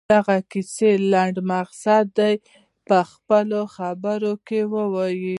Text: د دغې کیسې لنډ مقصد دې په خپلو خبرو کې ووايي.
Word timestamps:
د 0.03 0.03
دغې 0.13 0.39
کیسې 0.51 0.91
لنډ 1.11 1.35
مقصد 1.51 2.03
دې 2.17 2.33
په 2.87 2.97
خپلو 3.11 3.61
خبرو 3.75 4.33
کې 4.47 4.59
ووايي. 4.73 5.29